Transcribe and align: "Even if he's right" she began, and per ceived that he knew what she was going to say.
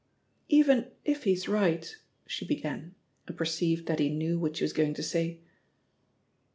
"Even 0.49 0.89
if 1.05 1.25
he's 1.25 1.47
right" 1.47 1.95
she 2.25 2.43
began, 2.43 2.95
and 3.27 3.37
per 3.37 3.45
ceived 3.45 3.85
that 3.85 3.99
he 3.99 4.09
knew 4.09 4.39
what 4.39 4.57
she 4.57 4.63
was 4.63 4.73
going 4.73 4.95
to 4.95 5.03
say. 5.03 5.41